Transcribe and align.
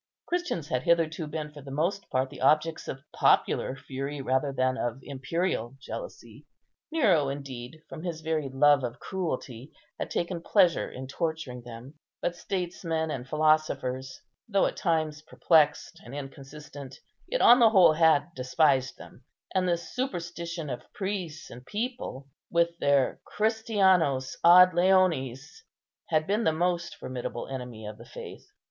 Christians 0.25 0.69
had 0.69 0.81
hitherto 0.81 1.27
been 1.27 1.51
for 1.51 1.61
the 1.61 1.69
most 1.69 2.09
part 2.09 2.31
the 2.31 2.41
objects 2.41 2.87
of 2.87 3.03
popular 3.13 3.75
fury 3.75 4.19
rather 4.19 4.51
than 4.51 4.75
of 4.75 4.97
imperial 5.03 5.75
jealousy. 5.79 6.47
Nero, 6.91 7.29
indeed, 7.29 7.83
from 7.87 8.01
his 8.01 8.21
very 8.21 8.49
love 8.49 8.83
of 8.83 8.99
cruelty, 8.99 9.71
had 9.99 10.09
taken 10.09 10.41
pleasure 10.41 10.89
in 10.89 11.05
torturing 11.05 11.61
them: 11.61 11.99
but 12.19 12.35
statesmen 12.35 13.11
and 13.11 13.29
philosophers, 13.29 14.19
though 14.49 14.65
at 14.65 14.75
times 14.75 15.21
perplexed 15.21 16.01
and 16.03 16.15
inconsistent, 16.15 16.97
yet 17.27 17.41
on 17.41 17.59
the 17.59 17.69
whole 17.69 17.93
had 17.93 18.33
despised 18.33 18.97
them; 18.97 19.23
and 19.53 19.67
the 19.69 19.77
superstition 19.77 20.71
of 20.71 20.91
priests 20.93 21.51
and 21.51 21.63
people, 21.67 22.27
with 22.49 22.75
their 22.79 23.21
"Christianos 23.23 24.35
ad 24.43 24.73
leones," 24.73 25.63
had 26.09 26.25
been 26.25 26.43
the 26.43 26.51
most 26.51 26.95
formidable 26.95 27.47
enemy 27.47 27.85
of 27.85 27.99
the 27.99 28.05
faith. 28.05 28.47